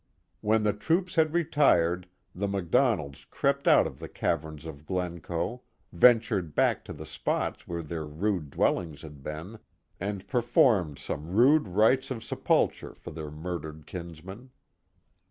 [0.39, 5.61] When the troops had retired, the MacDonalds crept out of the caverns of Glencoe,
[5.93, 9.59] ventured back to the spots where their rude dwellings had been,
[9.99, 14.49] and performed some rude rites of sepulture for their murdered kinsmen.